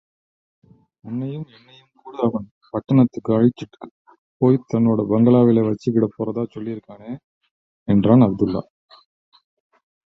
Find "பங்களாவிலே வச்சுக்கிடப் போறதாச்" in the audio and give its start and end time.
5.11-6.53